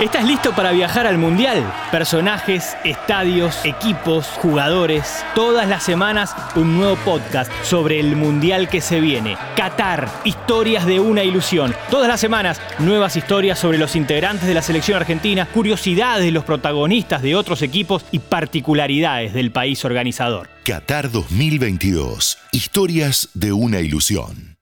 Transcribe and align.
¿Estás 0.00 0.24
listo 0.24 0.54
para 0.56 0.72
viajar 0.72 1.06
al 1.06 1.18
Mundial? 1.18 1.62
Personajes, 1.90 2.74
estadios, 2.84 3.62
equipos, 3.66 4.28
jugadores. 4.28 5.22
Todas 5.34 5.68
las 5.68 5.82
semanas 5.82 6.34
un 6.56 6.78
nuevo 6.78 6.96
podcast 7.04 7.52
sobre 7.62 8.00
el 8.00 8.16
Mundial 8.16 8.70
que 8.70 8.80
se 8.80 8.98
viene. 8.98 9.36
Qatar, 9.56 10.08
historias 10.24 10.86
de 10.86 11.00
una 11.00 11.22
ilusión. 11.22 11.74
Todas 11.90 12.08
las 12.08 12.18
semanas 12.18 12.62
nuevas 12.78 13.14
historias 13.16 13.58
sobre 13.58 13.76
los 13.76 13.94
integrantes 13.94 14.48
de 14.48 14.54
la 14.54 14.62
selección 14.62 14.96
argentina, 14.96 15.44
curiosidades 15.44 16.24
de 16.24 16.30
los 16.30 16.44
protagonistas 16.44 17.20
de 17.20 17.36
otros 17.36 17.60
equipos 17.60 18.02
y 18.10 18.20
particularidades 18.20 19.34
del 19.34 19.52
país 19.52 19.84
organizador. 19.84 20.48
Qatar 20.64 21.10
2022. 21.10 22.38
Historias 22.52 23.28
de 23.34 23.52
una 23.52 23.80
ilusión. 23.80 24.59